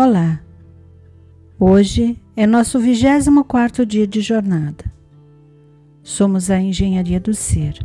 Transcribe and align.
Olá! 0.00 0.40
Hoje 1.58 2.16
é 2.36 2.46
nosso 2.46 2.78
24 2.78 3.84
dia 3.84 4.06
de 4.06 4.20
jornada. 4.20 4.84
Somos 6.04 6.52
a 6.52 6.60
Engenharia 6.60 7.18
do 7.18 7.34
Ser. 7.34 7.84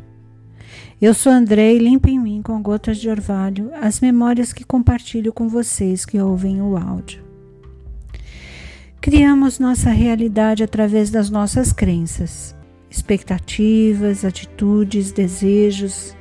Eu 1.02 1.16
sou 1.16 1.32
André 1.32 1.74
e 1.74 1.80
limpo 1.80 2.08
em 2.08 2.20
mim 2.20 2.44
com 2.44 2.62
gotas 2.62 3.00
de 3.00 3.10
orvalho 3.10 3.72
as 3.82 4.00
memórias 4.00 4.54
que 4.54 4.64
compartilho 4.64 5.34
com 5.34 5.50
vocês 5.50 6.06
que 6.06 6.20
ouvem 6.20 6.62
o 6.62 6.78
áudio. 6.78 7.24
Criamos 9.02 9.58
nossa 9.58 9.90
realidade 9.90 10.62
através 10.62 11.10
das 11.10 11.32
nossas 11.32 11.74
crenças, 11.74 12.56
expectativas, 12.92 14.24
atitudes, 14.24 15.12
desejos, 15.12 16.16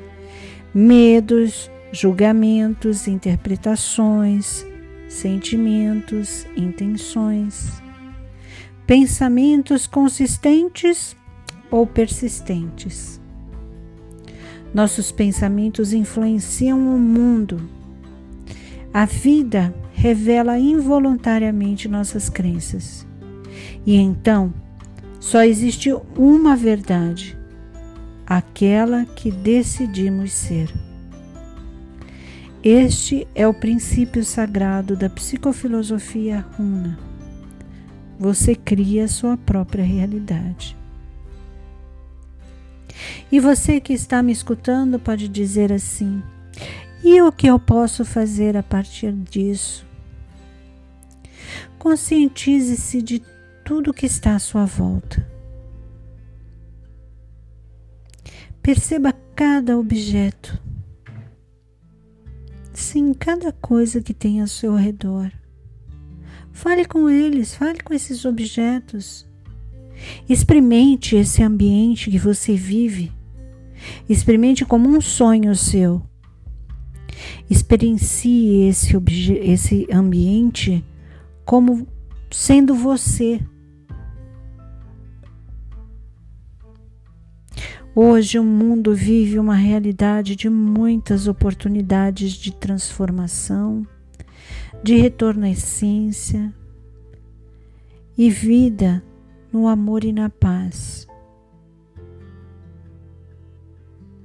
medos, 0.75 1.71
julgamentos, 1.93 3.07
interpretações, 3.07 4.65
sentimentos, 5.13 6.47
intenções, 6.57 7.71
pensamentos 8.87 9.87
consistentes 9.87 11.15
ou 11.71 11.87
persistentes. 11.87 13.21
Nossos 14.73 15.13
pensamentos 15.13 15.93
influenciam 15.93 16.79
o 16.79 16.99
mundo. 16.99 17.61
A 18.93 19.05
vida 19.05 19.75
revela 19.93 20.59
involuntariamente 20.59 21.89
nossas 21.89 22.31
crenças. 22.31 23.07
E 23.85 23.97
então, 23.97 24.53
só 25.21 25.45
existe 25.45 25.95
uma 26.17 26.57
verdade, 26.57 27.39
aquela 28.27 29.05
que 29.05 29.31
decidimos 29.31 30.33
ser. 30.33 30.73
Este 32.65 33.27
é 33.35 33.45
o 33.45 33.53
princípio 33.53 34.25
sagrado 34.25 34.95
da 34.95 35.11
psicofilosofia 35.11 36.47
runa. 36.57 36.97
Você 38.21 38.55
cria 38.55 39.09
sua 39.09 39.37
própria 39.37 39.85
realidade. 39.85 40.77
E 43.33 43.41
você 43.41 43.81
que 43.81 43.93
está 43.93 44.23
me 44.23 44.31
escutando 44.31 44.97
pode 45.01 45.27
dizer 45.27 45.73
assim: 45.73 46.23
e 47.03 47.21
o 47.21 47.33
que 47.33 47.49
eu 47.49 47.59
posso 47.59 48.05
fazer 48.05 48.57
a 48.57 48.63
partir 48.63 49.11
disso? 49.11 49.85
Conscientize-se 51.81 53.03
de 53.03 53.21
tudo 53.65 53.93
que 53.93 54.07
está 54.07 54.37
à 54.37 54.39
sua 54.39 54.67
volta. 54.67 55.29
Perceba 58.63 59.13
cada 59.35 59.77
objeto 59.77 60.63
Sim, 62.93 63.15
cada 63.15 63.53
coisa 63.53 64.03
que 64.03 64.13
tem 64.13 64.43
ao 64.43 64.47
seu 64.47 64.75
redor. 64.75 65.33
Fale 66.53 66.85
com 66.85 67.09
eles, 67.09 67.55
fale 67.55 67.81
com 67.81 67.95
esses 67.95 68.27
objetos. 68.27 69.27
Experimente 70.29 71.17
esse 71.17 71.43
ambiente 71.43 72.11
que 72.11 72.19
você 72.19 72.55
vive. 72.55 73.11
Experimente 74.07 74.67
como 74.67 74.91
um 74.91 75.01
sonho 75.01 75.57
seu. 75.57 76.03
Experiencie 77.49 78.69
esse, 78.69 78.95
esse 79.41 79.89
ambiente 79.91 80.85
como 81.47 81.89
sendo 82.31 82.75
você. 82.75 83.41
Hoje 87.95 88.39
o 88.39 88.45
mundo 88.45 88.95
vive 88.95 89.39
uma 89.39 89.55
realidade 89.55 90.35
de 90.35 90.49
muitas 90.49 91.29
oportunidades 91.29 92.33
de 92.33 92.51
transformação, 92.51 93.87
de 94.83 94.97
retorno 94.97 95.45
à 95.45 95.51
essência 95.51 96.51
e 98.17 98.31
vida 98.31 99.05
no 99.53 99.69
amor 99.69 100.05
e 100.05 100.13
na 100.13 100.31
paz. 100.31 101.07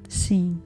Sim, 0.07 0.61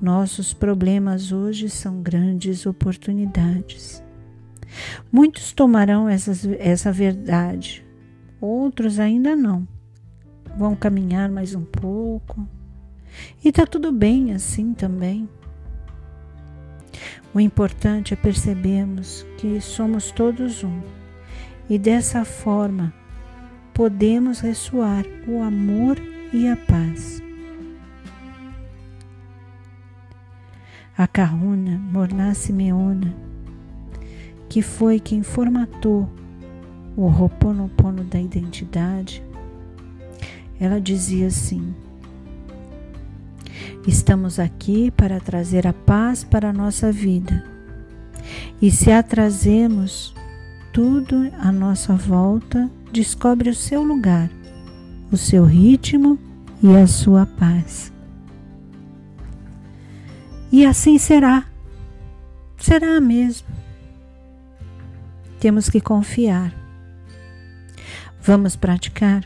nossos 0.00 0.54
problemas 0.54 1.32
hoje 1.32 1.68
são 1.68 2.00
grandes 2.00 2.64
oportunidades. 2.64 4.02
Muitos 5.12 5.52
tomarão 5.52 6.08
essas, 6.08 6.46
essa 6.46 6.90
verdade, 6.90 7.84
outros 8.40 8.98
ainda 8.98 9.36
não 9.36 9.68
vão 10.56 10.74
caminhar 10.74 11.28
mais 11.28 11.54
um 11.54 11.64
pouco. 11.64 12.46
E 13.44 13.50
tá 13.50 13.66
tudo 13.66 13.92
bem 13.92 14.32
assim 14.32 14.72
também. 14.74 15.28
O 17.32 17.40
importante 17.40 18.12
é 18.12 18.16
percebermos 18.16 19.24
que 19.38 19.60
somos 19.60 20.10
todos 20.10 20.64
um 20.64 20.80
e 21.68 21.78
dessa 21.78 22.24
forma 22.24 22.92
podemos 23.72 24.40
ressoar 24.40 25.04
o 25.28 25.40
amor 25.40 25.96
e 26.32 26.48
a 26.48 26.56
paz. 26.56 27.22
A 30.98 31.06
Kahuna 31.06 31.78
Morná 31.78 32.34
Simeona, 32.34 33.14
que 34.48 34.60
foi 34.60 34.98
quem 34.98 35.22
formatou 35.22 36.10
o 36.96 37.06
Roponopono 37.06 38.04
da 38.04 38.20
identidade, 38.20 39.22
ela 40.60 40.78
dizia 40.78 41.28
assim: 41.28 41.74
Estamos 43.86 44.38
aqui 44.38 44.90
para 44.90 45.18
trazer 45.18 45.66
a 45.66 45.72
paz 45.72 46.22
para 46.22 46.50
a 46.50 46.52
nossa 46.52 46.92
vida. 46.92 47.42
E 48.60 48.70
se 48.70 48.92
a 48.92 49.02
trazemos, 49.02 50.14
tudo 50.72 51.32
à 51.40 51.50
nossa 51.50 51.94
volta 51.94 52.70
descobre 52.92 53.48
o 53.48 53.54
seu 53.54 53.82
lugar, 53.82 54.30
o 55.10 55.16
seu 55.16 55.44
ritmo 55.44 56.18
e 56.62 56.76
a 56.76 56.86
sua 56.86 57.24
paz. 57.24 57.90
E 60.52 60.66
assim 60.66 60.98
será. 60.98 61.46
Será 62.58 63.00
mesmo. 63.00 63.48
Temos 65.38 65.70
que 65.70 65.80
confiar. 65.80 66.52
Vamos 68.20 68.56
praticar? 68.56 69.24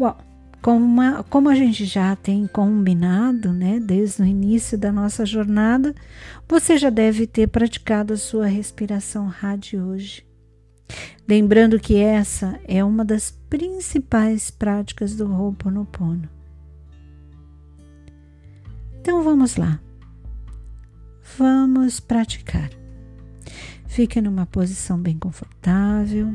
Bom, 0.00 0.16
como, 0.62 1.24
como 1.24 1.50
a 1.50 1.54
gente 1.54 1.84
já 1.84 2.16
tem 2.16 2.46
combinado, 2.46 3.52
né, 3.52 3.78
desde 3.78 4.22
o 4.22 4.24
início 4.24 4.78
da 4.78 4.90
nossa 4.90 5.26
jornada, 5.26 5.94
você 6.48 6.78
já 6.78 6.88
deve 6.88 7.26
ter 7.26 7.46
praticado 7.48 8.14
a 8.14 8.16
sua 8.16 8.46
respiração 8.46 9.26
rádio 9.26 9.84
hoje. 9.84 10.26
Lembrando 11.28 11.78
que 11.78 11.96
essa 11.98 12.58
é 12.66 12.82
uma 12.82 13.04
das 13.04 13.30
principais 13.50 14.50
práticas 14.50 15.14
do 15.14 15.30
Ho'oponopono. 15.30 16.30
Então 19.02 19.22
vamos 19.22 19.56
lá. 19.56 19.78
Vamos 21.36 22.00
praticar. 22.00 22.70
Fique 23.86 24.18
numa 24.18 24.46
posição 24.46 24.98
bem 24.98 25.18
confortável. 25.18 26.34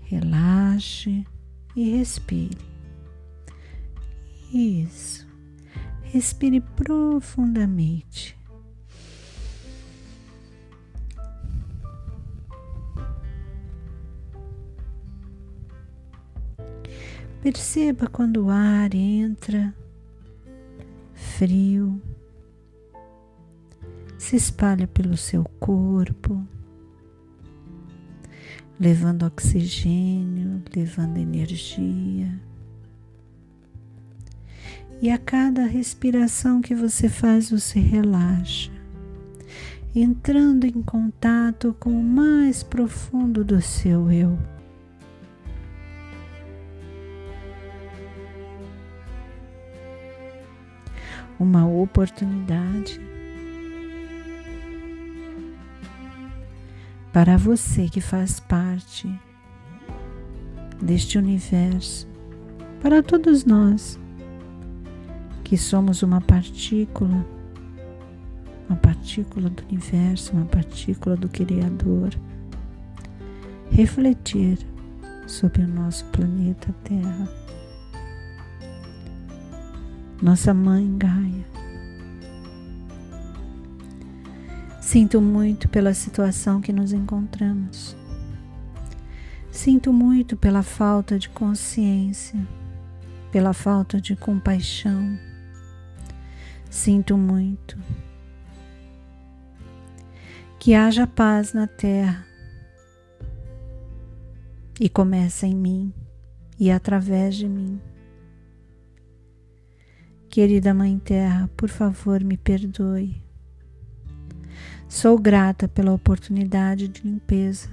Relaxe 0.00 1.24
e 1.76 1.98
respire. 1.98 2.58
Isso. 4.52 5.26
Respire 6.02 6.60
profundamente. 6.60 8.34
Perceba 17.42 18.08
quando 18.08 18.46
o 18.46 18.50
ar 18.50 18.92
entra 18.94 19.72
frio, 21.14 22.00
se 24.18 24.36
espalha 24.36 24.88
pelo 24.88 25.16
seu 25.16 25.44
corpo 25.60 26.42
levando 28.78 29.24
oxigênio, 29.24 30.62
levando 30.74 31.16
energia. 31.16 32.40
E 35.00 35.10
a 35.10 35.18
cada 35.18 35.66
respiração 35.66 36.60
que 36.60 36.74
você 36.74 37.08
faz, 37.08 37.50
você 37.50 37.78
relaxa, 37.78 38.70
entrando 39.94 40.64
em 40.64 40.82
contato 40.82 41.74
com 41.78 41.90
o 41.90 42.02
mais 42.02 42.62
profundo 42.62 43.44
do 43.44 43.60
seu 43.60 44.10
eu. 44.10 44.38
Uma 51.38 51.68
oportunidade 51.68 52.98
para 57.16 57.38
você 57.38 57.88
que 57.88 58.02
faz 58.02 58.38
parte 58.40 59.08
deste 60.82 61.16
universo, 61.16 62.06
para 62.82 63.02
todos 63.02 63.42
nós 63.42 63.98
que 65.42 65.56
somos 65.56 66.02
uma 66.02 66.20
partícula 66.20 67.24
uma 68.68 68.76
partícula 68.76 69.48
do 69.48 69.62
universo, 69.64 70.34
uma 70.34 70.44
partícula 70.44 71.16
do 71.16 71.26
Criador, 71.26 72.10
refletir 73.70 74.58
sobre 75.26 75.62
o 75.62 75.68
nosso 75.68 76.04
planeta 76.06 76.70
Terra. 76.84 77.28
Nossa 80.20 80.52
mãe 80.52 80.98
Gaia. 80.98 81.55
Sinto 84.80 85.20
muito 85.20 85.68
pela 85.68 85.92
situação 85.94 86.60
que 86.60 86.72
nos 86.72 86.92
encontramos. 86.92 87.96
Sinto 89.50 89.92
muito 89.92 90.36
pela 90.36 90.62
falta 90.62 91.18
de 91.18 91.28
consciência, 91.28 92.38
pela 93.32 93.52
falta 93.52 94.00
de 94.00 94.14
compaixão. 94.14 95.18
Sinto 96.70 97.16
muito. 97.16 97.78
Que 100.58 100.74
haja 100.74 101.06
paz 101.06 101.52
na 101.52 101.66
terra 101.66 102.26
e 104.78 104.88
começa 104.88 105.46
em 105.46 105.54
mim 105.54 105.92
e 106.58 106.70
através 106.70 107.34
de 107.34 107.48
mim. 107.48 107.80
Querida 110.28 110.74
Mãe 110.74 110.98
Terra, 110.98 111.48
por 111.56 111.68
favor, 111.68 112.22
me 112.22 112.36
perdoe. 112.36 113.25
Sou 114.88 115.18
grata 115.18 115.68
pela 115.68 115.92
oportunidade 115.92 116.88
de 116.88 117.02
limpeza. 117.02 117.68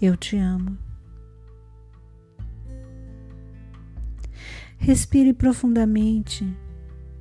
Eu 0.00 0.16
te 0.16 0.36
amo. 0.36 0.76
Respire 4.78 5.32
profundamente 5.32 6.46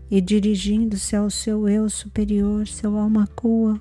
e 0.09 0.21
dirigindo-se 0.21 1.15
ao 1.15 1.29
seu 1.29 1.67
eu 1.67 1.89
superior, 1.89 2.67
seu 2.67 2.97
alma 2.97 3.27
coa, 3.35 3.79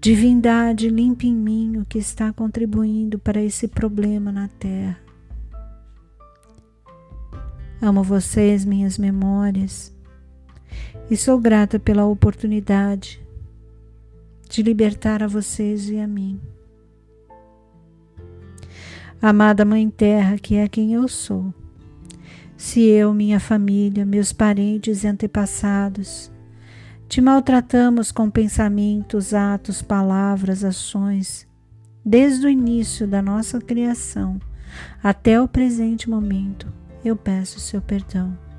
Divindade, 0.00 0.88
limpe 0.88 1.28
em 1.28 1.36
mim 1.36 1.76
o 1.76 1.84
que 1.84 1.98
está 1.98 2.32
contribuindo 2.32 3.18
para 3.18 3.42
esse 3.42 3.68
problema 3.68 4.32
na 4.32 4.48
terra. 4.48 4.98
Amo 7.82 8.02
vocês, 8.02 8.64
minhas 8.64 8.96
memórias, 8.96 9.94
e 11.10 11.16
sou 11.16 11.38
grata 11.38 11.78
pela 11.78 12.04
oportunidade 12.04 13.20
de 14.48 14.62
libertar 14.62 15.22
a 15.22 15.26
vocês 15.26 15.88
e 15.88 15.98
a 15.98 16.06
mim. 16.06 16.40
Amada 19.22 19.64
Mãe 19.64 19.88
Terra, 19.90 20.38
que 20.38 20.56
é 20.56 20.66
quem 20.66 20.94
eu 20.94 21.06
sou, 21.06 21.52
se 22.56 22.80
eu, 22.82 23.14
minha 23.14 23.40
família, 23.40 24.04
meus 24.04 24.32
parentes 24.32 25.02
e 25.02 25.06
antepassados, 25.08 26.30
te 27.08 27.20
maltratamos 27.20 28.12
com 28.12 28.30
pensamentos, 28.30 29.34
atos, 29.34 29.82
palavras, 29.82 30.62
ações, 30.62 31.48
desde 32.04 32.46
o 32.46 32.50
início 32.50 33.06
da 33.06 33.20
nossa 33.20 33.60
criação 33.60 34.38
até 35.02 35.40
o 35.40 35.48
presente 35.48 36.08
momento. 36.08 36.72
Eu 37.04 37.16
peço 37.16 37.58
seu 37.58 37.80
perdão. 37.80 38.49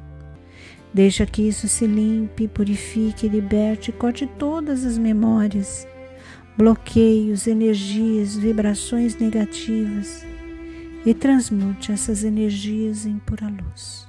Deixa 0.94 1.26
que 1.26 1.42
isso 1.42 1.68
se 1.70 1.88
limpe, 1.88 2.48
purifique, 2.48 3.30
liberte, 3.30 3.92
corte 3.92 4.28
todas 4.28 4.86
as 4.86 4.98
memórias, 4.98 5.88
bloqueios, 6.58 7.48
energias, 7.48 8.36
vibrações 8.36 9.16
negativas 9.16 10.26
e 11.06 11.14
transmute 11.14 11.92
essas 11.92 12.24
energias 12.24 13.06
em 13.06 13.18
pura 13.20 13.48
luz. 13.48 14.08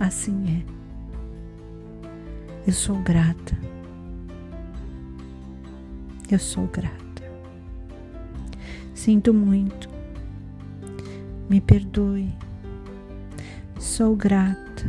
Assim 0.00 0.64
é. 0.64 0.78
Eu 2.66 2.72
sou 2.72 2.96
grata. 2.96 3.56
Eu 6.30 6.38
sou 6.38 6.66
grata. 6.66 7.22
Sinto 8.92 9.32
muito. 9.32 9.88
Me 11.48 11.60
perdoe. 11.60 12.28
Sou 13.88 14.14
grata. 14.14 14.84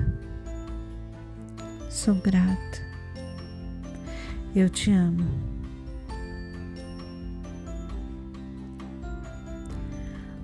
Sou 1.90 2.16
grata. 2.16 2.82
Eu 4.54 4.70
te 4.70 4.92
amo. 4.92 5.26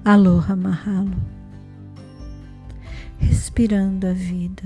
Aloha 0.06 0.56
Mahalo. 0.56 1.22
Respirando 3.20 4.08
a 4.08 4.14
vida 4.14 4.64